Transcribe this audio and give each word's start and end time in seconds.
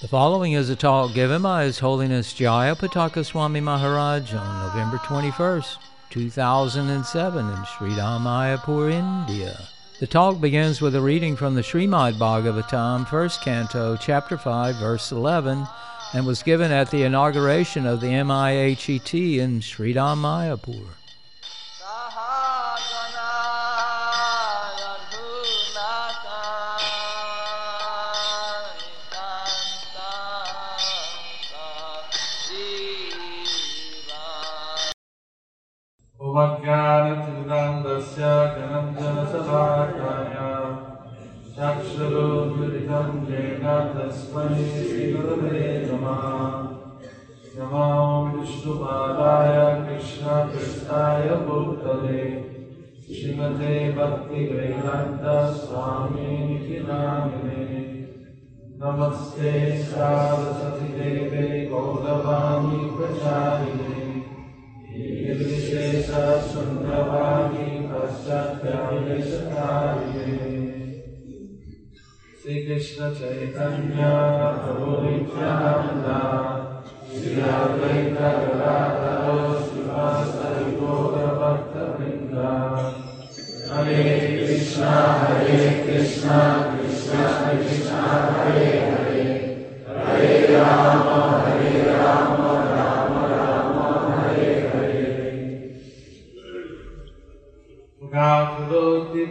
The 0.00 0.08
following 0.08 0.52
is 0.52 0.70
a 0.70 0.76
talk 0.76 1.12
given 1.12 1.42
by 1.42 1.64
His 1.64 1.78
Holiness 1.78 2.32
Jaya 2.32 2.74
Pataka 2.74 3.22
Swami 3.22 3.60
Maharaj 3.60 4.32
on 4.32 4.66
November 4.66 4.96
21st, 4.96 5.76
2007 6.08 7.46
in 7.46 7.64
Sri 7.66 7.90
Mayapur, 7.90 8.90
India. 8.90 9.68
The 10.00 10.06
talk 10.06 10.40
begins 10.40 10.80
with 10.80 10.94
a 10.94 11.00
reading 11.02 11.36
from 11.36 11.54
the 11.54 11.60
Srimad 11.60 12.14
Bhagavatam, 12.14 13.06
1st 13.06 13.42
Canto, 13.42 13.98
Chapter 13.98 14.38
5, 14.38 14.76
Verse 14.76 15.12
11, 15.12 15.66
and 16.14 16.26
was 16.26 16.42
given 16.42 16.72
at 16.72 16.90
the 16.90 17.02
inauguration 17.02 17.84
of 17.84 18.00
the 18.00 18.06
MIHET 18.06 19.38
in 19.38 19.60
Sridham 19.60 20.22
Mayapur. 20.22 20.86
साकाय 39.50 40.34
चक्षुरुमिलितं 41.54 43.08
येन 43.30 43.64
तस्मै 43.94 44.44
श्रीगुरुवे 44.66 45.62
नमः 45.86 46.20
नमो 47.56 47.86
विष्णुपादाय 48.34 49.56
कृष्णकृष्णाय 49.86 51.26
भूतले 51.46 52.22
श्रीमते 53.08 53.74
भक्तिवेदान्तस्वामीति 53.98 56.78
नामिने 56.88 57.66
नमस्ते 58.82 59.52
सारस्वतीदेवे 59.90 61.44
गौरवाणी 61.72 62.80
प्रचारिणे 62.96 63.98
ईदृशे 65.02 65.84
श्रीकृष्ण 72.42 73.08
चैतन्य 73.14 74.08
श्रीवासरि 79.64 80.70
गौरभक्तवृन्द 80.80 82.34
हरे 83.72 84.04
कृष्णा 84.36 84.92
हरे 85.20 85.58
कृष्णा 85.86 86.38
कृष्णा 86.72 87.22
कृष्णा 87.50 88.02
हरे 88.36 88.70
हरे 88.90 89.24
हरे 89.88 90.32
राम 90.54 91.08
हरे 91.42 91.72
Ram 91.88 92.19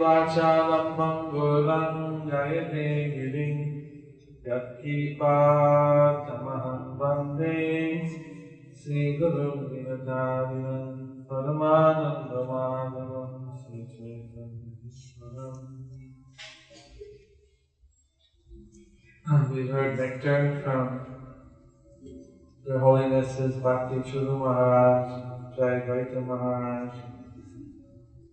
vachalam 0.00 0.96
mangulam 0.96 2.24
jayate 2.26 3.12
girim 3.12 3.56
Yakkipatamaham 4.46 6.82
vande 6.98 7.56
Sri 8.74 9.02
Guru 9.18 9.50
Dinatarinam 9.68 10.88
Paramanandamadavam 11.28 13.30
Sri 13.60 13.80
Chaitanya 13.92 14.72
Ishwaram 14.88 15.60
We 19.52 19.60
heard 19.68 19.92
nectar 19.98 20.40
from 20.64 20.86
Their 22.64 22.78
Holinesses 22.78 23.54
Bhakti 23.62 23.96
Charu 23.96 24.38
Maharaj, 24.38 25.06
Jai 25.56 25.76
Gaita 25.86 26.20
Maharaj, 26.26 26.94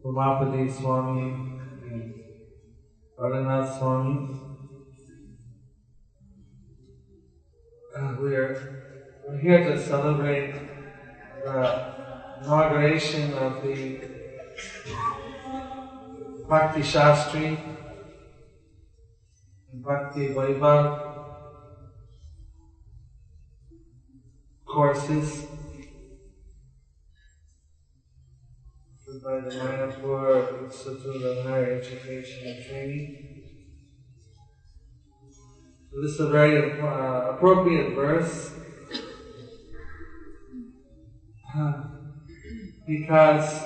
Umapati 0.05 0.63
Swami, 0.71 1.21
and 1.21 1.56
Radhanath 3.17 3.79
Swami. 3.79 4.29
We 8.21 8.35
are 8.35 8.77
we're 9.27 9.39
here 9.39 9.63
to 9.65 9.81
celebrate 9.81 10.53
the 11.43 11.95
inauguration 12.43 13.33
of 13.33 13.63
the 13.63 14.07
Bhakti 16.47 16.81
Shastri 16.81 17.57
and 19.73 19.83
Bhakti 19.83 20.27
Vaibhav 20.35 20.85
courses 24.67 25.56
by 29.27 29.41
the 29.41 29.49
Mayapur 29.49 30.63
Institute 30.63 31.21
of 31.21 31.45
Higher 31.45 31.81
Education 31.81 32.47
and 32.47 32.65
Training. 32.65 33.27
This 36.01 36.11
is 36.13 36.19
a 36.21 36.29
very 36.29 36.79
uh, 36.79 37.33
appropriate 37.33 37.93
verse 37.93 38.53
because 42.87 43.65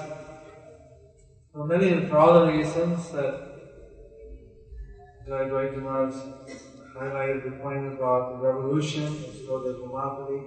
for 1.53 1.67
many, 1.67 1.89
and 1.89 2.09
for 2.09 2.17
all 2.17 2.39
the 2.39 2.53
reasons 2.53 3.11
that 3.11 3.43
Jayadvaita 5.29 5.79
Maharaj 5.79 6.15
highlighted 6.97 7.43
the 7.43 7.51
point 7.61 7.85
about 7.85 8.31
the 8.31 8.37
revolution, 8.47 9.03
let's 9.03 9.41
go 9.45 9.61
to 9.61 9.77
Umapati 9.77 10.41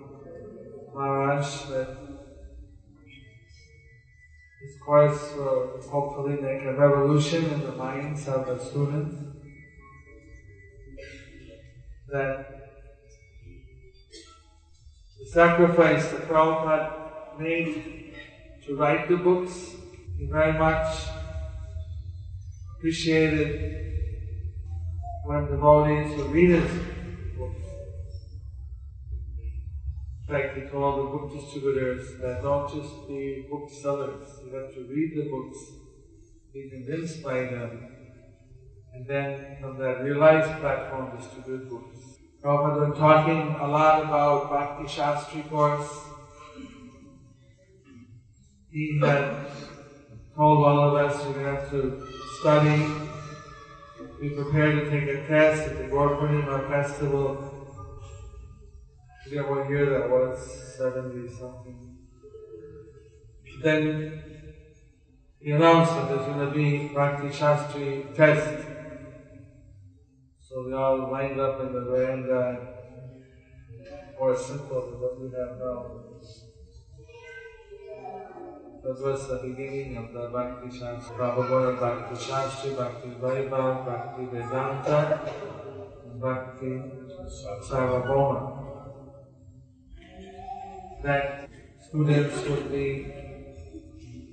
Maharaj, 0.92 1.66
that 1.68 2.03
this 4.64 4.78
course 4.80 5.34
will 5.36 5.78
uh, 5.78 5.88
hopefully 5.88 6.40
make 6.40 6.62
a 6.62 6.72
revolution 6.72 7.44
in 7.52 7.60
the 7.60 7.72
minds 7.72 8.26
of 8.28 8.46
the 8.46 8.58
students. 8.58 9.14
That 12.08 12.46
the 15.20 15.26
sacrifice 15.26 16.08
that 16.12 16.28
Prabhupada 16.28 17.38
made 17.38 18.14
to 18.66 18.76
write 18.76 19.08
the 19.08 19.16
books, 19.16 19.74
he 20.18 20.26
very 20.26 20.58
much 20.58 20.96
appreciated 22.76 23.92
when 25.24 25.46
devotees 25.46 26.16
would 26.16 26.30
read 26.30 26.93
fact, 30.34 30.56
he 30.56 30.62
told 30.68 30.98
the 30.98 31.10
book 31.12 31.32
distributors 31.32 32.18
that 32.20 32.42
don't 32.42 32.68
just 32.68 33.06
be 33.06 33.46
booksellers, 33.48 34.26
you 34.44 34.54
have 34.56 34.74
to 34.74 34.80
read 34.80 35.10
the 35.16 35.30
books, 35.30 35.58
be 36.52 36.70
convinced 36.70 37.22
by 37.22 37.38
them, 37.52 37.70
and 38.92 39.06
then 39.06 39.56
from 39.60 39.78
that 39.78 40.02
realized 40.02 40.58
platform 40.60 41.16
distribute 41.16 41.70
books. 41.70 41.98
Prabhupada 42.42 42.88
was 42.88 42.98
talking 42.98 43.54
a 43.60 43.68
lot 43.68 44.02
about 44.02 44.50
Bhakti 44.50 44.86
Shastri 44.94 45.48
course. 45.48 45.88
He 48.72 48.98
had 49.00 49.46
told 50.36 50.64
all 50.64 50.80
of 50.88 50.94
us 50.94 51.26
you 51.28 51.34
have 51.44 51.70
to 51.70 51.80
study, 52.40 52.92
be 54.20 54.30
prepared 54.30 54.74
to 54.80 54.90
take 54.90 55.08
a 55.16 55.26
test 55.28 55.68
at 55.68 55.78
the 55.78 55.84
Gaur 55.84 56.10
festival 56.68 57.53
I 59.24 59.26
forget 59.26 59.48
what 59.48 59.70
year 59.70 59.86
that 59.86 60.10
was, 60.10 60.76
70 60.76 61.26
something. 61.28 61.96
Then 63.62 64.22
he 65.40 65.50
announced 65.52 65.94
that 65.94 66.08
there's 66.08 66.26
going 66.26 66.46
to 66.46 66.52
be 66.52 66.88
Bhakti 66.88 67.28
Shastri 67.28 68.14
test. 68.14 68.66
So 70.42 70.66
we 70.66 70.74
all 70.74 71.10
lined 71.10 71.40
up 71.40 71.58
in 71.60 71.72
the 71.72 71.80
veranda, 71.80 72.68
more 74.18 74.36
simple 74.36 74.90
than 74.90 75.00
what 75.00 75.18
we 75.18 75.30
have 75.30 75.56
now. 75.58 75.86
That 78.82 79.02
was 79.02 79.28
the 79.28 79.36
beginning 79.36 79.96
of 79.96 80.12
the 80.12 80.28
Bhakti 80.28 80.68
Shastri, 80.68 81.16
Prabhupada 81.16 81.80
Bhakti 81.80 82.14
Shastri, 82.22 82.76
Bhakti 82.76 83.08
Vaibhav, 83.08 83.86
Bhakti 83.86 84.26
Vedanta, 84.26 85.18
Bhakti 86.20 86.82
Sarvabhauma 87.62 88.63
that 91.04 91.50
students 91.86 92.48
would 92.48 92.72
be 92.72 92.88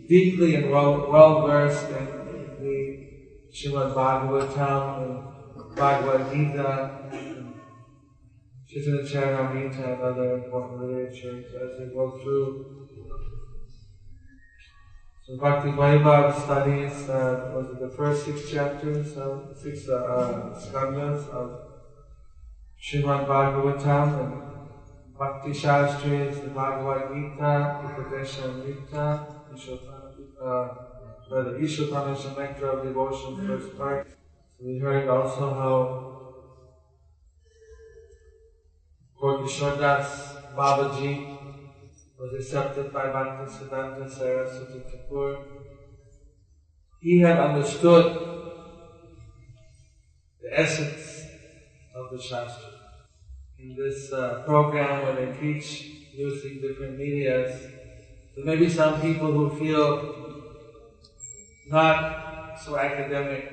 deeply 0.08 0.56
and 0.56 0.72
well, 0.72 1.12
well 1.12 1.46
versed 1.46 1.90
in 1.90 2.06
the 2.62 3.08
Srimad 3.54 3.94
Bhagavatam 3.94 5.02
and 5.02 5.76
Bhagavad 5.76 6.32
Gita, 6.32 6.72
Chaitanya 8.70 9.04
Charitamrita, 9.04 9.94
and 9.94 10.02
other 10.02 10.36
important 10.36 10.82
literatures 10.82 11.46
as 11.54 11.78
they 11.78 11.94
go 11.94 12.18
through. 12.24 12.88
So 15.24 15.38
Bhakti 15.38 15.72
Vaibhav 15.72 16.42
studies, 16.42 17.10
uh, 17.10 17.52
was 17.54 17.78
the 17.80 17.90
first 17.90 18.26
six 18.26 18.50
chapters, 18.50 19.18
of 19.18 19.58
six 19.62 19.90
uh, 19.90 19.96
uh, 19.96 20.60
skandhas 20.60 21.28
of 21.30 21.48
Srimad 22.82 23.28
Bhagavatam, 23.28 24.08
and 24.22 24.51
Bhakti 25.22 25.52
Shastri 25.52 26.28
is 26.28 26.40
the 26.42 26.48
Bhagavad 26.48 27.14
Gita, 27.14 27.80
Upadesha 27.86 28.46
Amrita, 28.50 29.28
uh, 30.42 30.68
the 31.30 31.60
Ishotana 31.62 32.16
nectar 32.36 32.70
of 32.72 32.84
devotion, 32.84 33.46
first 33.46 33.78
part. 33.78 34.08
We 34.60 34.80
heard 34.80 35.08
also 35.08 35.54
how 35.62 35.76
Gorkishore 39.22 39.78
Das 39.78 40.38
Babaji 40.58 41.38
was 42.18 42.34
accepted 42.40 42.92
by 42.92 43.06
Bhakti 43.12 43.52
Siddhanta 43.54 44.10
Saraswati 44.10 44.82
Thakur. 44.90 45.38
He 47.00 47.20
had 47.20 47.38
understood 47.38 48.06
the 50.42 50.60
essence 50.60 51.26
of 51.94 52.10
the 52.10 52.20
Shastra. 52.20 52.81
In 53.62 53.76
this 53.76 54.12
uh, 54.12 54.42
program, 54.44 55.06
when 55.06 55.16
they 55.18 55.40
teach 55.40 55.92
using 56.14 56.62
different 56.62 56.98
medias, 56.98 57.62
there 58.36 58.46
may 58.46 58.56
be 58.56 58.68
some 58.68 59.00
people 59.00 59.32
who 59.32 59.56
feel 59.60 60.42
not 61.68 62.60
so 62.60 62.80
academic, 62.80 63.52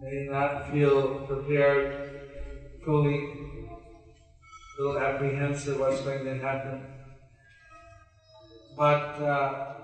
may 0.00 0.26
not 0.28 0.72
feel 0.72 1.20
prepared 1.20 2.28
fully, 2.84 3.18
a 4.78 4.82
little 4.82 4.98
apprehensive 4.98 5.78
what's 5.78 6.00
going 6.00 6.24
to 6.24 6.38
happen. 6.38 6.84
But 8.76 9.22
uh, 9.22 9.74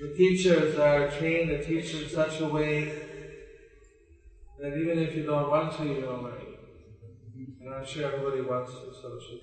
the 0.00 0.14
teachers 0.16 0.78
are 0.78 1.10
trained 1.10 1.50
to 1.50 1.62
teach 1.62 1.92
in 1.94 2.08
such 2.08 2.40
a 2.40 2.48
way 2.48 3.04
that 4.58 4.78
even 4.78 4.98
if 4.98 5.14
you 5.14 5.24
don't 5.24 5.50
want 5.50 5.76
to, 5.76 5.84
you 5.84 6.06
learn. 6.06 6.53
And 7.60 7.74
I'm 7.74 7.84
sure 7.84 8.12
everybody 8.12 8.42
wants 8.42 8.72
to, 8.72 8.92
so 9.00 9.16
it 9.16 9.22
should. 9.22 9.40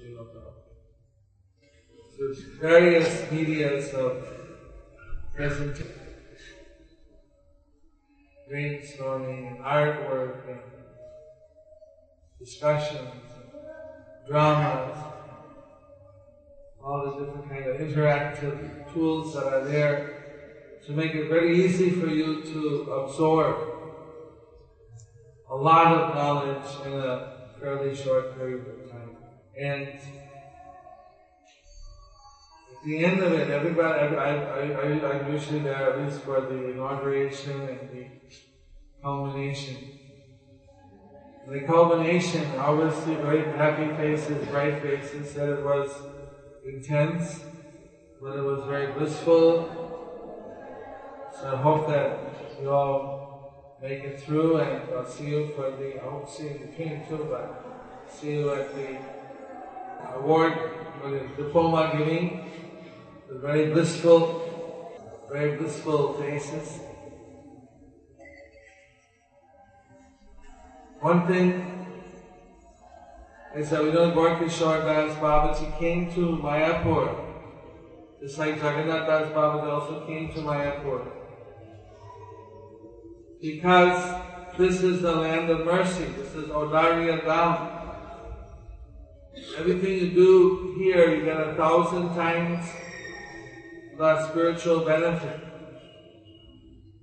So 2.09 2.27
there's 2.27 2.39
various 2.59 3.31
medias 3.31 3.93
of 3.93 4.27
presentation, 5.35 5.91
brainstorming, 8.51 9.61
artwork, 9.61 10.49
and 10.49 10.59
discussions, 12.39 13.09
dramas, 14.27 14.97
all 16.83 17.05
the 17.05 17.25
different 17.25 17.49
kind 17.49 17.65
of 17.65 17.77
interactive 17.77 18.93
tools 18.93 19.33
that 19.35 19.45
are 19.45 19.65
there 19.65 20.21
to 20.85 20.91
make 20.93 21.13
it 21.13 21.29
very 21.29 21.63
easy 21.63 21.91
for 21.91 22.07
you 22.07 22.41
to 22.41 22.91
absorb 22.91 23.55
a 25.49 25.55
lot 25.55 25.93
of 25.93 26.15
knowledge 26.15 26.87
in 26.87 26.93
a 26.93 27.30
fairly 27.61 27.95
short 27.95 28.35
period 28.35 28.65
of 28.67 28.91
time. 28.91 29.15
And 29.57 29.87
at 29.87 30.03
the 32.83 33.05
end 33.05 33.21
of 33.21 33.33
it, 33.33 33.51
everybody, 33.51 33.99
I, 33.99 34.29
I, 34.29 34.31
I, 34.71 35.13
I'm 35.13 35.31
usually 35.31 35.59
there 35.59 35.93
at 35.93 36.01
least 36.01 36.21
for 36.21 36.41
the 36.41 36.71
inauguration 36.71 37.61
and 37.61 37.89
the 37.91 38.07
culmination. 39.03 39.77
The 41.47 41.61
culmination, 41.61 42.57
always 42.57 42.93
see 42.95 43.15
very 43.15 43.43
happy 43.57 43.87
faces, 43.95 44.47
bright 44.47 44.81
faces, 44.81 45.29
said 45.29 45.49
it 45.49 45.63
was 45.63 45.91
intense, 46.65 47.43
but 48.21 48.37
it 48.37 48.41
was 48.41 48.63
very 48.65 48.91
blissful. 48.93 49.67
So 51.39 51.53
I 51.53 51.57
hope 51.57 51.87
that 51.87 52.19
you 52.61 52.71
all 52.71 53.10
make 53.81 54.03
it 54.03 54.21
through 54.21 54.57
and 54.57 54.93
I'll 54.93 55.05
see 55.05 55.29
you 55.29 55.51
for 55.55 55.71
the, 55.71 55.99
I 55.99 56.03
hope 56.03 56.29
see 56.29 56.49
in 56.49 56.57
between 56.59 57.03
too, 57.07 57.27
but 57.29 57.65
see 58.07 58.33
you 58.33 58.53
at 58.53 58.75
the 58.75 58.97
award, 60.15 60.53
the 61.03 61.27
diploma 61.35 61.91
giving 61.97 62.51
the 63.27 63.39
very 63.39 63.71
blissful, 63.73 65.25
very 65.31 65.57
blissful 65.57 66.13
faces. 66.13 66.79
One 70.99 71.25
thing 71.25 71.87
is 73.55 73.71
that 73.71 73.83
we 73.83 73.91
know 73.91 74.11
Gorkishore 74.11 74.85
Das 74.85 75.15
Babaji 75.15 75.79
came 75.79 76.13
to 76.13 76.37
Mayapur, 76.37 77.15
just 78.21 78.37
like 78.37 78.57
Jagannath 78.57 79.07
Das 79.07 79.31
Babaji 79.31 79.67
also 79.67 80.05
came 80.05 80.31
to 80.33 80.41
Mayapur. 80.41 81.20
Because 83.41 84.21
this 84.55 84.83
is 84.83 85.01
the 85.01 85.15
land 85.15 85.49
of 85.49 85.65
mercy, 85.65 86.05
this 86.15 86.35
is 86.35 86.49
Audarya 86.49 87.23
Dham. 87.23 87.79
Everything 89.57 89.93
you 89.93 90.11
do 90.11 90.75
here, 90.77 91.15
you 91.15 91.25
get 91.25 91.37
a 91.37 91.55
thousand 91.55 92.13
times 92.13 92.69
the 93.97 94.29
spiritual 94.29 94.81
benefit. 94.81 95.39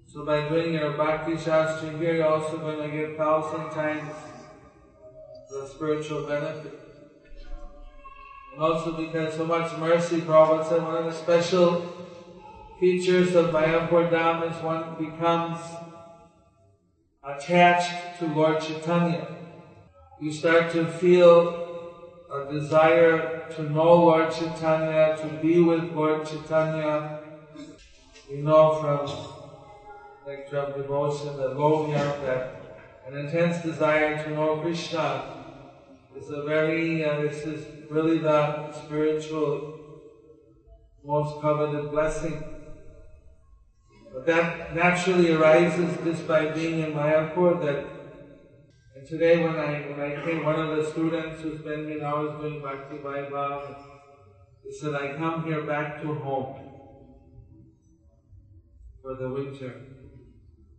So 0.06 0.24
by 0.24 0.48
doing 0.48 0.74
your 0.74 0.92
Bhakti 0.92 1.32
Shastri 1.32 1.98
here, 1.98 2.16
you're 2.16 2.28
also 2.28 2.58
going 2.58 2.88
to 2.88 2.96
get 2.96 3.16
thousand 3.16 3.70
times 3.70 4.12
the 5.50 5.66
spiritual 5.66 6.26
benefit. 6.26 6.78
And 8.52 8.62
also 8.62 8.92
because 8.92 9.34
so 9.34 9.44
much 9.44 9.76
mercy, 9.76 10.20
Prabhupada 10.20 10.68
said 10.68 10.82
one 10.82 10.96
of 10.96 11.04
the 11.04 11.12
special 11.12 11.92
features 12.78 13.34
of 13.34 13.46
Mayapur 13.46 14.08
Dham 14.10 14.48
is 14.50 14.62
one 14.62 14.94
becomes 14.98 15.58
attached 17.28 18.18
to 18.18 18.26
Lord 18.26 18.60
Chaitanya. 18.60 19.28
You 20.20 20.32
start 20.32 20.72
to 20.72 20.86
feel 20.86 21.66
a 22.32 22.50
desire 22.50 23.48
to 23.50 23.62
know 23.62 23.94
Lord 23.94 24.30
Chaitanya, 24.32 25.16
to 25.18 25.28
be 25.42 25.60
with 25.60 25.92
Lord 25.92 26.26
Chaitanya. 26.26 27.20
We 28.30 28.38
know 28.38 28.80
from 28.80 29.00
Nectar 30.26 30.58
of 30.58 30.76
Devotion 30.76 31.36
that 31.36 31.50
Lomya, 31.50 32.22
that 32.22 32.54
an 33.06 33.16
intense 33.16 33.62
desire 33.62 34.22
to 34.24 34.30
know 34.30 34.58
Krishna 34.58 35.44
is 36.16 36.30
a 36.30 36.42
very, 36.42 37.04
uh, 37.04 37.20
this 37.20 37.44
is 37.44 37.66
really 37.90 38.18
the 38.18 38.72
spiritual 38.72 39.78
most 41.04 41.40
coveted 41.40 41.90
blessing. 41.90 42.57
But 44.18 44.26
that 44.26 44.74
naturally 44.74 45.30
arises 45.30 45.96
just 46.02 46.26
by 46.26 46.46
being 46.46 46.80
in 46.80 46.92
Mayapur 46.92 47.64
that 47.64 47.84
and 48.96 49.06
today 49.06 49.44
when 49.44 49.54
I 49.54 49.82
when 49.90 50.00
I 50.00 50.24
came, 50.24 50.44
one 50.44 50.58
of 50.58 50.76
the 50.76 50.90
students 50.90 51.40
who's 51.40 51.60
been 51.60 51.86
here 51.86 52.00
now 52.00 52.26
doing 52.26 52.60
Bhakti 52.60 52.96
Vaibhav, 52.96 53.76
he 54.64 54.72
said, 54.72 54.96
I 54.96 55.14
come 55.16 55.44
here 55.44 55.62
back 55.62 56.02
to 56.02 56.14
home 56.14 56.56
for 59.00 59.14
the 59.14 59.28
winter 59.28 59.82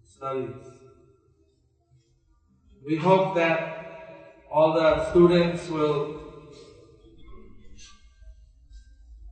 studies. 0.04 0.66
We 2.86 2.98
hope 2.98 3.36
that 3.36 4.44
all 4.52 4.74
the 4.74 5.10
students 5.12 5.70
will 5.70 6.29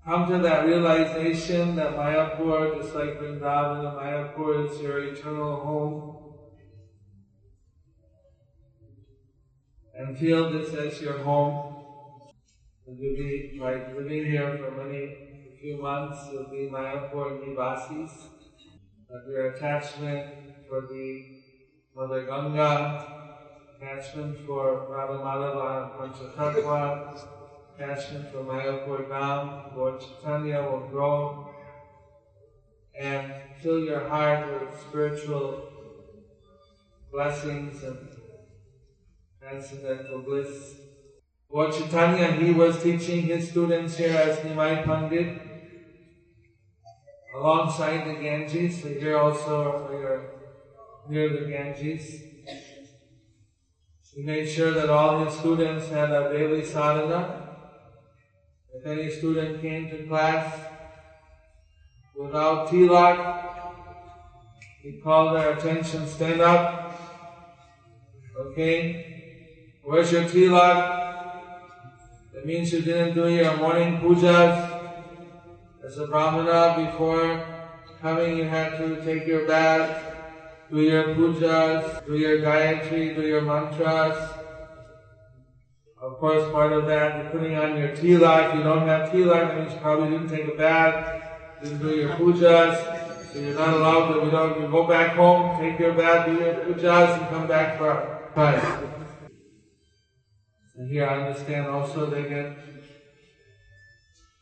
come 0.07 0.31
to 0.31 0.39
that 0.39 0.65
realization 0.65 1.75
that 1.75 1.97
Mayapur, 1.97 2.81
just 2.81 2.95
like 2.95 3.19
Vrindavan, 3.19 3.83
Mayapur 3.99 4.71
is 4.71 4.81
your 4.81 4.99
eternal 5.03 5.57
home. 5.57 6.17
and 9.97 10.17
feel 10.17 10.51
this 10.51 10.73
as 10.73 11.01
your 11.01 11.17
home. 11.17 11.73
And 12.85 12.99
you'll 12.99 13.15
be 13.15 13.59
like 13.59 13.95
living 13.95 14.25
here 14.25 14.57
for 14.57 14.71
many, 14.83 15.03
a 15.51 15.57
few 15.59 15.81
months, 15.81 16.19
you'll 16.31 16.51
be 16.51 16.69
Mayapur 16.71 17.43
Nivasis. 17.43 18.11
But 19.09 19.27
your 19.27 19.53
attachment 19.53 20.25
for 20.69 20.81
the 20.81 21.23
Mother 21.95 22.25
Ganga, 22.25 23.07
attachment 23.75 24.37
for 24.45 24.87
Radha 24.87 25.17
Madhava 25.17 25.99
and 25.99 26.13
Panchatattva, 26.13 27.36
attachment 27.77 28.31
for 28.31 28.39
Mayapur 28.39 29.07
Dham, 29.07 29.75
Lord 29.75 30.01
Chaitanya 30.01 30.63
will 30.63 30.87
grow 30.87 31.49
and 32.99 33.31
fill 33.61 33.83
your 33.83 34.07
heart 34.09 34.47
with 34.51 34.81
spiritual 34.81 35.69
blessings 37.11 37.83
and 37.83 38.09
transcendental 39.39 40.23
bliss. 40.23 40.75
Lord 41.49 41.71
Chaitanya, 41.71 42.31
he 42.31 42.51
was 42.51 42.81
teaching 42.81 43.21
his 43.23 43.49
students 43.51 43.97
here 43.97 44.17
as 44.17 44.39
Nimai 44.39 44.83
Pandit 44.83 45.39
alongside 47.35 48.07
the 48.07 48.19
Ganges. 48.19 48.81
So 48.81 48.89
here 48.89 49.17
also 49.17 49.87
for 49.87 49.99
your 49.99 50.25
near 51.07 51.29
the 51.29 51.45
Ganges. 51.49 52.23
He 54.15 54.23
made 54.23 54.49
sure 54.49 54.71
that 54.71 54.89
all 54.89 55.23
his 55.23 55.37
students 55.37 55.89
had 55.89 56.09
a 56.11 56.33
daily 56.33 56.65
sadhana. 56.65 57.46
If 58.77 58.85
any 58.85 59.09
student 59.09 59.59
came 59.59 59.89
to 59.89 60.05
class 60.05 60.53
without 62.15 62.69
tilak, 62.69 63.17
he 64.83 65.01
called 65.01 65.35
their 65.35 65.53
attention, 65.53 66.05
stand 66.05 66.41
up. 66.41 66.93
Okay? 68.37 69.79
Where's 69.83 70.11
your 70.11 70.25
tilak? 70.25 70.77
That 72.33 72.45
means 72.45 72.71
you 72.71 72.81
didn't 72.83 73.15
do 73.15 73.27
your 73.27 73.57
morning 73.57 73.97
pujas. 73.97 74.55
As 75.83 75.97
a 75.97 76.05
brahmana, 76.05 76.85
before 76.85 77.43
coming, 77.99 78.37
you 78.37 78.43
had 78.43 78.77
to 78.77 79.03
take 79.03 79.25
your 79.25 79.47
bath, 79.47 80.15
do 80.69 80.81
your 80.81 81.15
pujas, 81.15 82.05
do 82.05 82.15
your 82.15 82.39
gayatri, 82.41 83.15
do 83.15 83.23
your 83.23 83.41
mantras. 83.41 84.36
Of 86.17 86.21
course, 86.21 86.51
part 86.51 86.73
of 86.73 86.87
that, 86.87 87.31
you're 87.31 87.61
on 87.61 87.77
your 87.77 87.89
tilak. 87.89 88.49
If 88.49 88.55
you 88.55 88.63
don't 88.63 88.87
have 88.87 89.13
that 89.13 89.55
means 89.55 89.71
you 89.71 89.79
probably 89.79 90.17
didn't 90.17 90.29
take 90.29 90.47
a 90.51 90.57
bath, 90.57 91.21
didn't 91.61 91.77
do 91.77 91.95
your 91.95 92.09
pujas. 92.15 93.31
So 93.31 93.37
you're 93.37 93.53
not 93.53 93.75
allowed 93.75 94.13
to, 94.13 94.25
you 94.25 94.31
know, 94.31 94.57
you 94.57 94.67
go 94.67 94.87
back 94.87 95.15
home, 95.15 95.61
take 95.61 95.77
your 95.77 95.93
bath, 95.93 96.25
do 96.25 96.33
your 96.33 96.55
pujas, 96.55 97.19
and 97.19 97.29
come 97.29 97.45
back 97.45 97.77
for 97.77 98.29
Christ. 98.33 98.65
And 100.75 100.89
here 100.89 101.07
I 101.07 101.27
understand 101.27 101.67
also 101.67 102.07
they 102.07 102.23
get 102.27 102.57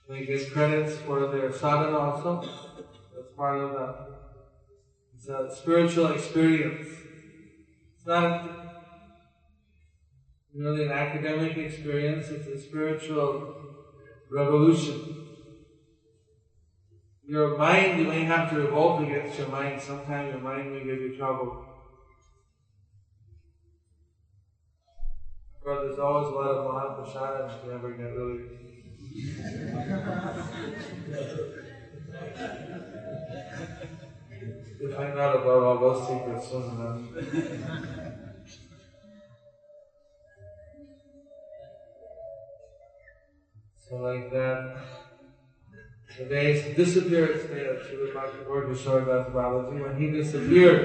they 0.07 0.25
get 0.25 0.53
credits 0.53 0.95
for 0.99 1.27
their 1.27 1.51
sadhana 1.51 1.97
also. 1.97 2.39
That's 2.41 3.33
part 3.35 3.59
of 3.59 3.71
the 3.73 4.15
it's 5.13 5.27
a 5.27 5.53
spiritual 5.53 6.13
experience. 6.13 6.87
It's 7.97 8.07
not 8.07 8.64
really 10.55 10.85
an 10.85 10.91
academic 10.91 11.57
experience, 11.57 12.29
it's 12.29 12.47
a 12.47 12.57
spiritual 12.59 13.55
revolution. 14.31 15.11
Your 17.27 17.57
mind, 17.57 17.99
you 17.99 18.07
may 18.07 18.23
have 18.23 18.49
to 18.51 18.57
revolt 18.57 19.01
against 19.01 19.37
your 19.37 19.49
mind. 19.49 19.81
Sometimes 19.81 20.31
your 20.31 20.41
mind 20.41 20.71
may 20.71 20.83
give 20.83 21.01
you 21.01 21.17
trouble. 21.17 21.65
But 25.63 25.81
there's 25.81 25.99
always 25.99 26.27
a 26.27 26.31
lot 26.31 26.51
of 26.51 26.65
Mahaprasada 26.67 27.57
if 27.57 27.65
you 27.65 27.71
ever 27.71 27.91
get 27.91 28.15
really 28.15 28.43
You'll 34.79 34.93
find 34.93 35.17
out 35.17 35.37
about 35.37 35.63
all 35.63 35.79
those 35.79 36.07
secrets 36.07 36.49
soon 36.49 36.63
enough. 36.63 37.01
like 44.05 44.31
that, 44.31 44.77
the 46.17 46.25
days 46.25 46.75
disappeared 46.75 47.41
state 47.41 47.67
of 47.67 47.77
Srila 47.77 48.13
Bhakti 48.13 48.37
Vishwanath 48.45 49.33
Babaji, 49.33 49.81
when 49.83 49.99
he 49.99 50.11
disappeared, 50.11 50.83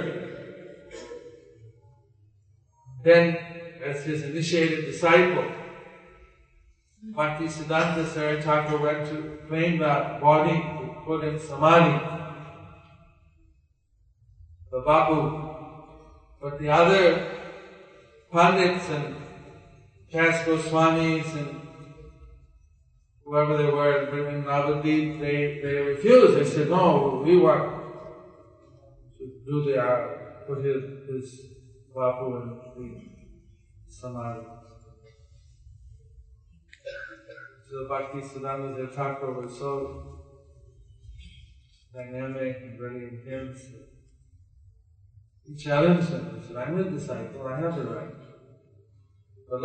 then 3.04 3.38
as 3.84 4.04
his 4.04 4.22
initiated 4.22 4.86
disciple, 4.86 5.48
Bhakti 7.02 7.46
Siddhanta 7.46 8.04
Thakur 8.42 8.78
went 8.78 9.08
to 9.08 9.38
claim 9.46 9.78
that 9.78 10.20
body 10.20 10.56
to 10.60 10.96
put 11.04 11.24
in 11.24 11.38
samadhi 11.38 12.20
the 14.70 14.80
Babu. 14.80 15.48
But 16.40 16.58
the 16.58 16.68
other 16.68 17.36
Pandits 18.32 18.88
and 18.90 19.16
Das 20.12 20.44
Goswamis 20.44 21.34
and 21.36 21.69
whoever 23.30 23.56
they 23.56 23.70
were 23.70 24.28
in 24.28 24.42
Navadip, 24.42 25.20
they, 25.20 25.60
they 25.62 25.78
refused. 25.92 26.36
They 26.36 26.44
said, 26.44 26.68
no, 26.68 27.22
we 27.24 27.36
want 27.36 27.62
to 29.18 29.24
do 29.46 29.64
the, 29.70 29.80
uh, 29.80 30.08
put 30.48 30.64
his, 30.64 30.82
his 31.08 31.40
Babu 31.94 32.36
in 32.36 32.58
the 32.76 33.02
Samadhi. 33.86 34.46
So 37.70 37.86
Bhakti 37.88 38.18
Siddhanta 38.18 38.92
Thakur 38.92 39.40
was 39.40 39.56
so 39.56 40.24
dynamic 41.94 42.56
and 42.62 42.80
very 42.80 43.10
intense. 43.10 43.60
He 45.44 45.54
challenged 45.54 46.08
him. 46.08 46.40
He 46.40 46.48
said, 46.48 46.56
I'm 46.56 46.80
a 46.80 46.90
disciple, 46.90 47.46
I 47.46 47.60
have 47.60 47.76
the 47.76 47.84
right. 47.84 48.14
But 49.48 49.62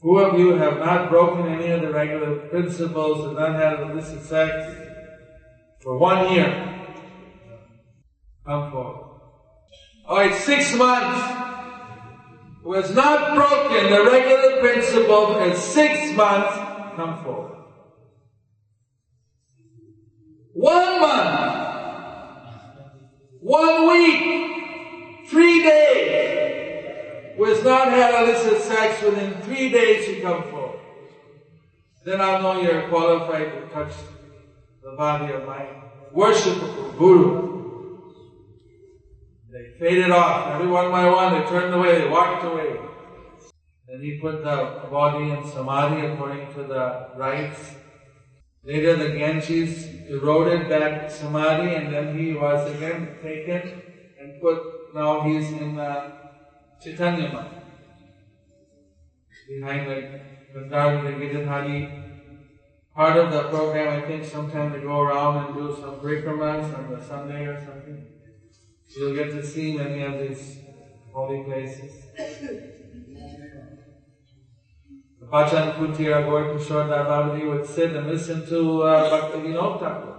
who 0.00 0.18
of 0.18 0.38
you 0.38 0.54
have 0.54 0.78
not 0.78 1.10
broken 1.10 1.46
any 1.46 1.70
of 1.70 1.82
the 1.82 1.92
regular 1.92 2.48
principles 2.48 3.26
and 3.26 3.34
not 3.36 3.54
had 3.54 3.90
illicit 3.90 4.22
sex 4.22 4.66
for 5.80 5.98
one 5.98 6.32
year? 6.32 6.86
Come 8.46 8.70
forward. 8.70 9.06
All 10.06 10.16
right, 10.16 10.34
six 10.34 10.74
months 10.74 11.40
who 12.62 12.72
has 12.74 12.94
not 12.94 13.34
broken 13.34 13.90
the 13.90 14.04
regular 14.04 14.60
principle 14.60 15.38
in 15.38 15.56
six 15.56 16.16
months, 16.16 16.56
come 16.96 17.22
forward. 17.22 17.56
One 20.52 21.00
month, 21.00 21.68
one 23.40 23.88
week, 23.88 25.28
three 25.28 25.62
days, 25.62 26.09
who 27.40 27.46
has 27.46 27.64
not 27.64 27.88
had 27.88 28.22
illicit 28.22 28.60
sex 28.60 29.02
within 29.02 29.32
three 29.40 29.70
days, 29.70 30.06
you 30.06 30.20
come 30.20 30.42
forward. 30.50 30.78
Then 32.04 32.20
I'll 32.20 32.42
know 32.42 32.60
you're 32.60 32.86
qualified 32.88 33.50
to 33.54 33.66
touch 33.72 33.94
the 34.82 34.92
body 34.94 35.32
of 35.32 35.46
my 35.46 35.66
worshipful 36.12 36.92
Guru. 36.98 38.02
They 39.50 39.72
faded 39.78 40.10
off. 40.10 40.52
Every 40.52 40.66
one 40.66 40.90
by 40.90 41.08
one, 41.08 41.32
they 41.32 41.48
turned 41.48 41.72
away, 41.72 42.02
they 42.02 42.08
walked 42.08 42.44
away. 42.44 42.78
Then 43.88 44.02
he 44.02 44.18
put 44.20 44.44
the 44.44 44.82
body 44.90 45.30
in 45.30 45.50
samadhi 45.50 46.08
according 46.08 46.52
to 46.52 46.64
the 46.64 47.08
rites. 47.16 47.74
Later 48.64 48.96
the 48.96 49.16
Ganges 49.16 49.86
eroded 50.10 50.70
that 50.70 51.10
samadhi 51.10 51.74
and 51.74 51.90
then 51.90 52.18
he 52.18 52.34
was 52.34 52.70
again 52.70 53.16
taken 53.22 53.80
and 54.20 54.42
put, 54.42 54.60
now 54.94 55.22
he's 55.22 55.50
in 55.52 55.78
uh, 55.78 56.19
Chaitanya 56.82 57.46
behind 59.46 59.90
the 59.90 60.20
Gandharva 60.54 61.04
the 61.04 61.12
Giridhari. 61.20 61.96
Part 62.94 63.16
of 63.18 63.30
the 63.30 63.42
program, 63.44 64.02
I 64.02 64.06
think, 64.06 64.24
sometime 64.24 64.72
to 64.72 64.80
go 64.80 65.00
around 65.00 65.44
and 65.44 65.54
do 65.54 65.76
some 65.78 66.00
parikramas 66.00 66.74
on 66.76 66.90
the 66.90 67.02
Sunday 67.02 67.44
or 67.46 67.60
something. 67.60 68.06
You'll 68.96 69.14
get 69.14 69.30
to 69.30 69.44
see 69.44 69.76
many 69.76 70.02
of 70.02 70.18
these 70.18 70.60
holy 71.12 71.44
places. 71.44 72.06
The 75.20 75.26
Bhajan 75.26 75.76
Kutira 75.76 76.24
Gaur 76.24 76.44
Kishore 76.54 76.88
Babaji 76.88 77.46
would 77.48 77.66
sit 77.66 77.94
and 77.94 78.06
listen 78.06 78.44
to 78.48 78.82
uh, 78.82 79.10
Bhakti 79.10 79.38
Vinod 79.38 79.78
Thakur. 79.78 80.16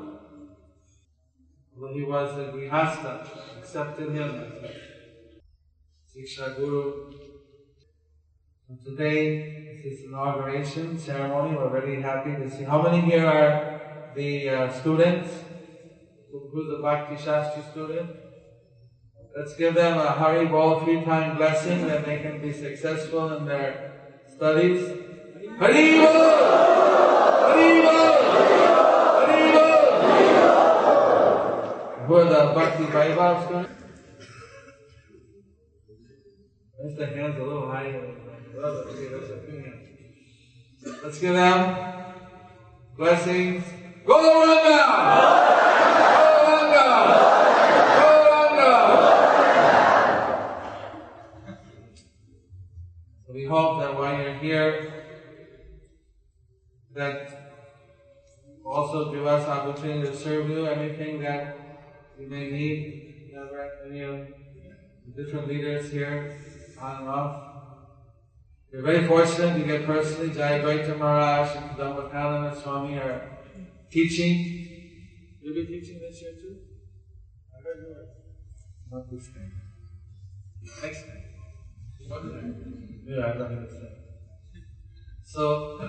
Well, 1.75 1.93
he 1.93 2.03
was 2.03 2.37
a 2.37 2.51
Grihasta, 2.51 3.27
accepted 3.57 4.11
him 4.13 4.53
Siksha 6.11 6.55
Guru. 6.57 7.09
And 8.67 8.77
today, 8.83 9.81
this 9.81 9.93
is 9.93 10.05
inauguration 10.07 10.99
ceremony. 10.99 11.55
We're 11.55 11.69
very 11.69 12.01
happy 12.01 12.35
to 12.35 12.49
see. 12.51 12.63
How 12.65 12.81
many 12.81 12.99
here 12.99 13.25
are 13.25 14.11
the 14.13 14.49
uh, 14.49 14.73
students? 14.81 15.29
Who's 16.29 16.67
the 16.67 16.79
Bhakti 16.81 17.15
Shastri 17.15 17.63
student? 17.71 18.09
Let's 19.37 19.55
give 19.55 19.73
them 19.73 19.97
a 19.97 20.11
Hari 20.11 20.47
Bol 20.47 20.81
three 20.81 21.01
time 21.05 21.37
blessing 21.37 21.87
that 21.87 22.05
they 22.05 22.17
can 22.17 22.41
be 22.41 22.51
successful 22.51 23.37
in 23.37 23.45
their 23.45 23.93
studies. 24.35 24.85
Hari 25.59 25.97
Bol! 25.97 26.13
Hari 27.47 27.81
Bol! 27.87 28.13
Hari 29.15 29.51
Bol! 29.53 29.75
Who 32.05 32.15
are 32.15 32.25
the 32.25 32.53
Bhakti 32.53 32.83
Vaibhav 32.83 33.45
students? 33.45 33.80
Raise 36.83 36.95
the 36.95 37.05
hands 37.05 37.37
a 37.37 37.43
little 37.43 37.71
that's 37.71 37.91
hands. 39.51 39.87
Let's 41.03 41.19
give 41.19 41.35
them 41.35 42.13
blessings. 42.97 43.63
Go! 44.03 44.17
So 53.27 53.33
we 53.33 53.45
hope 53.45 53.81
that 53.81 53.95
while 53.95 54.19
you're 54.19 54.33
here, 54.33 54.91
that 56.95 57.53
also 58.65 59.13
give 59.13 59.27
us 59.27 59.47
opportunity 59.47 60.09
to 60.09 60.17
serve 60.17 60.49
you, 60.49 60.65
anything 60.65 61.21
that 61.21 61.57
you 62.19 62.27
may 62.27 62.49
need, 62.49 63.33
uh, 63.37 63.87
you 63.87 64.07
know, 64.07 64.13
of 64.13 64.27
the 65.05 65.23
different 65.23 65.47
leaders 65.47 65.91
here, 65.91 66.37
on 66.81 66.97
and 67.01 67.09
off. 67.09 67.43
We're 68.71 68.81
very 68.81 69.07
fortunate 69.07 69.57
to 69.59 69.63
get 69.65 69.85
personally 69.85 70.29
Jayadvaita 70.29 70.97
Maharaj 70.97 71.55
and 71.57 71.71
Dhammakalana 71.71 72.61
Swami 72.61 72.97
are 72.97 73.29
teaching. 73.91 74.67
You'll 75.41 75.55
be 75.55 75.65
teaching 75.65 75.99
this 75.99 76.21
year 76.21 76.31
too? 76.33 76.57
I 77.53 77.61
heard 77.63 77.79
you 77.81 77.89
were. 77.89 78.97
Not 78.97 79.11
this 79.11 79.27
time. 79.27 79.51
Next 80.81 81.01
time. 81.03 81.23
What 82.07 82.21
time? 82.21 83.01
Yeah, 83.05 83.15
not 83.17 83.37
going 83.37 83.67
to 83.67 83.71
say. 83.71 83.91
So, 85.23 85.79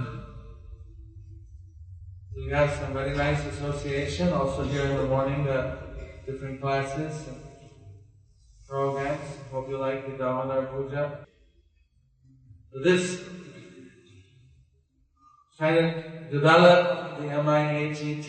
we 2.36 2.50
have 2.50 2.72
some 2.72 2.92
very 2.92 3.16
nice 3.16 3.44
association 3.46 4.32
also 4.32 4.64
here 4.64 4.86
in 4.86 4.96
the 4.96 5.04
morning, 5.04 5.44
the 5.44 5.78
different 6.26 6.60
classes 6.60 7.28
programs. 8.72 9.28
Hope 9.50 9.68
you 9.68 9.76
like 9.76 10.06
the 10.06 10.16
Damodar 10.16 10.62
Puja. 10.72 11.26
So 12.72 12.80
this 12.80 13.20
of 15.58 16.30
developed 16.30 17.20
the 17.20 17.28
MIHET. 17.28 18.28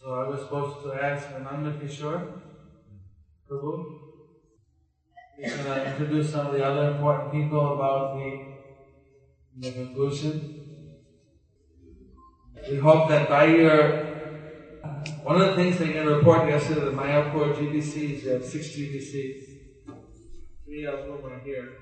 So 0.00 0.14
I 0.20 0.28
was 0.28 0.40
supposed 0.42 0.84
to 0.84 0.92
ask 0.94 1.26
Ananda 1.32 1.72
Kishore 1.80 2.20
Prabhu. 3.50 3.74
He's 5.36 5.52
going 5.52 5.64
to 5.64 5.90
introduce 5.90 6.30
some 6.30 6.46
of 6.46 6.52
the 6.52 6.64
other 6.64 6.92
important 6.92 7.32
people 7.32 7.74
about 7.74 8.14
the, 8.18 8.30
the 9.58 9.72
conclusion. 9.72 10.34
We 12.70 12.76
hope 12.76 13.08
that 13.08 13.28
by 13.28 13.46
your 13.46 14.07
one 15.22 15.40
of 15.40 15.48
the 15.48 15.56
things 15.56 15.78
they 15.78 15.92
can 15.92 16.06
report 16.06 16.48
yesterday, 16.48 16.80
the 16.80 16.90
Mayapur 16.90 17.54
GBCs, 17.54 18.22
you 18.22 18.30
have 18.30 18.44
six 18.44 18.68
GBCs. 18.68 19.44
Three 20.64 20.84
of 20.86 21.00
them 21.06 21.24
are 21.24 21.40
here. 21.40 21.76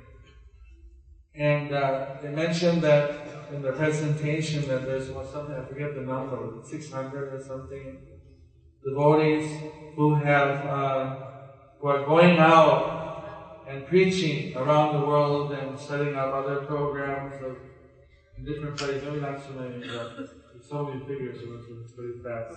And 1.35 1.73
uh, 1.73 2.17
they 2.23 2.31
mentioned 2.31 2.83
that 2.83 3.27
in 3.53 3.63
the 3.63 3.73
presentation 3.73 4.67
that 4.69 4.87
there's 4.87 5.07
something, 5.07 5.55
I 5.55 5.65
forget 5.65 5.95
the 5.95 6.01
number, 6.01 6.63
600 6.65 7.35
or 7.35 7.43
something, 7.45 7.99
devotees 8.85 9.51
who 9.97 10.15
have, 10.15 10.67
uh, 10.67 11.17
who 11.81 11.89
are 11.89 12.05
going 12.07 12.39
out 12.39 13.65
and 13.69 13.87
preaching 13.87 14.57
around 14.57 15.01
the 15.01 15.07
world 15.07 15.53
and 15.53 15.79
setting 15.79 16.15
up 16.17 16.33
other 16.33 16.65
programs 16.65 17.35
of 17.43 17.57
in 18.39 18.45
different 18.45 18.77
places. 18.77 19.03
Maybe 19.05 19.21
not 19.21 19.43
so 19.43 19.53
many, 19.53 19.87
but 19.87 20.65
so 20.69 20.85
many 20.85 21.01
figures, 21.01 21.39
so 21.41 21.81
it's 21.83 21.93
pretty 21.93 22.23
fast. 22.23 22.57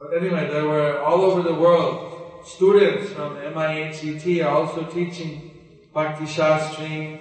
But 0.00 0.16
anyway, 0.16 0.48
there 0.48 0.64
were 0.64 0.98
all 1.02 1.20
over 1.20 1.42
the 1.42 1.54
world 1.54 2.46
students 2.46 3.12
from 3.12 3.36
MIHET 3.36 4.42
are 4.42 4.48
also 4.48 4.84
teaching 4.84 5.50
Bhakti 5.92 6.24
Shastri. 6.24 7.20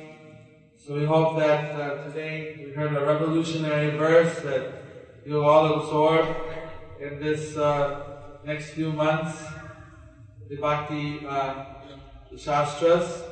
So 0.78 0.96
we 0.96 1.04
hope 1.06 1.38
that 1.40 1.76
uh, 1.76 2.06
today 2.06 2.64
we 2.66 2.72
heard 2.72 2.96
a 2.96 3.06
revolutionary 3.06 3.98
verse 3.98 4.40
that 4.44 4.82
you'll 5.26 5.44
all 5.44 5.82
absorb 5.82 6.34
in 7.02 7.20
this 7.20 7.58
uh, 7.58 8.38
next 8.46 8.70
few 8.70 8.94
months, 8.94 9.44
the 10.48 10.56
Bhakti 10.56 11.28
uh, 11.28 11.66
the 12.32 12.38
Shastras, 12.38 13.24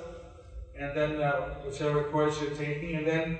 and 0.77 0.93
then 0.93 1.21
uh, 1.21 1.55
whichever 1.65 2.03
course 2.11 2.41
you're 2.41 2.51
taking, 2.51 2.95
and 2.97 3.07
then 3.07 3.39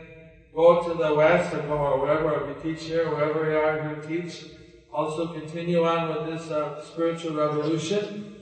go 0.55 0.87
to 0.87 0.93
the 0.93 1.13
West 1.13 1.53
or 1.53 1.63
go 1.63 2.01
wherever 2.01 2.45
we 2.45 2.53
teach 2.61 2.85
here, 2.85 3.09
wherever 3.09 3.51
you 3.51 3.57
are 3.57 3.95
to 3.95 4.07
teach 4.07 4.56
also 4.98 5.27
continue 5.27 5.84
on 5.84 6.10
with 6.10 6.25
this 6.25 6.50
uh, 6.50 6.84
spiritual 6.84 7.36
revolution, 7.36 8.34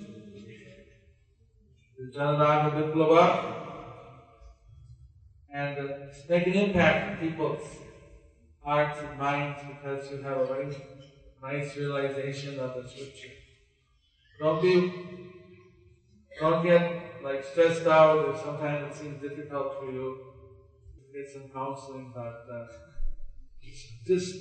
the 1.97 2.17
Janatagha 2.17 2.71
Viplava, 2.75 3.55
and 5.53 5.77
uh, 5.77 5.93
make 6.29 6.47
an 6.47 6.53
impact 6.53 7.09
on 7.09 7.17
people's 7.17 7.67
hearts 8.63 9.01
and 9.01 9.19
minds 9.19 9.59
because 9.67 10.09
you 10.09 10.21
have 10.21 10.37
a 10.37 10.45
very 10.45 10.73
nice 11.43 11.75
realization 11.75 12.57
of 12.57 12.73
the 12.75 12.87
scripture. 12.87 13.35
Don't 14.39 14.61
be, 14.61 14.93
don't 16.39 16.63
get 16.63 17.21
like 17.21 17.43
stressed 17.43 17.85
out 17.85 18.29
if 18.29 18.41
sometimes 18.41 18.95
it 18.95 18.97
seems 18.97 19.21
difficult 19.21 19.77
for 19.77 19.91
you. 19.91 20.07
Get 21.13 21.29
some 21.33 21.49
counseling, 21.49 22.13
but 22.15 22.45
uh, 22.49 22.65
just 24.05 24.35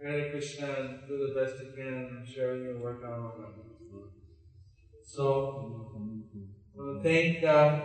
Hare 0.00 0.30
Krishna 0.30 1.00
do 1.08 1.18
the 1.26 1.40
best 1.40 1.60
you 1.60 1.72
can 1.74 2.18
and 2.18 2.28
share 2.28 2.56
your 2.56 2.78
work 2.78 3.02
on. 3.04 3.32
So, 5.02 5.90
I 6.72 6.80
want 6.80 7.02
to 7.02 7.08
thank 7.08 7.42
uh, 7.42 7.80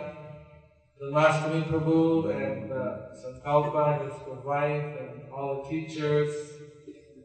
the 1.00 1.06
Mastami 1.06 1.68
Prabhu 1.68 2.30
and 2.30 2.70
uh, 2.70 3.08
Sankalpa 3.18 4.00
and 4.00 4.12
his 4.12 4.44
wife 4.44 4.96
and 5.00 5.32
all 5.32 5.64
the 5.64 5.70
teachers 5.70 6.52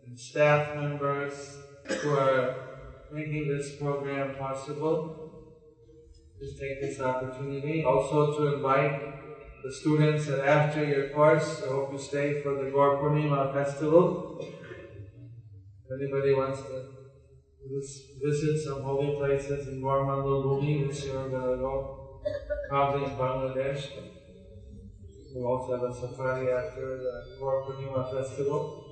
and 0.08 0.20
staff 0.20 0.76
members 0.76 1.58
who 1.86 2.10
are 2.16 2.56
making 3.12 3.48
this 3.48 3.76
program 3.76 4.36
possible. 4.38 5.56
Just 6.42 6.60
take 6.60 6.82
this 6.82 7.00
opportunity 7.00 7.84
also 7.84 8.36
to 8.40 8.56
invite 8.56 9.02
the 9.64 9.72
students 9.72 10.26
that 10.26 10.48
after 10.48 10.84
your 10.84 11.10
course, 11.10 11.62
I 11.64 11.68
hope 11.68 11.92
you 11.92 12.00
stay 12.00 12.42
for 12.42 12.56
the 12.56 12.72
Gaur 12.72 12.98
Purnima 12.98 13.54
festival. 13.54 14.59
Anybody 15.92 16.34
wants 16.36 16.62
to 16.62 16.76
visit 18.24 18.60
some 18.64 18.84
holy 18.84 19.16
places 19.18 19.68
in 19.70 19.82
Gormandal 19.82 20.44
Bhumi, 20.46 20.88
which 20.88 21.06
going 21.08 21.32
to 21.32 21.58
go, 21.58 22.22
probably 22.70 23.06
in 23.06 23.18
Bangladesh. 23.18 23.90
We'll 25.34 25.48
also 25.48 25.78
have 25.78 25.90
a 25.90 25.94
safari 25.94 26.52
after 26.52 26.98
the 26.98 27.38
Gaur 27.40 27.64
Purnima 27.66 28.12
festival. 28.12 28.86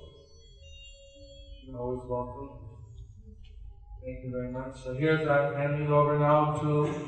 You're 1.68 1.80
always 1.80 2.04
welcome. 2.10 2.50
Thank 4.04 4.24
you 4.24 4.32
very 4.32 4.52
much. 4.52 4.84
So 4.84 4.96
here's 4.96 5.28
I'm 5.28 5.54
handing 5.54 5.92
over 5.92 6.18
now 6.18 6.54
to 6.62 7.06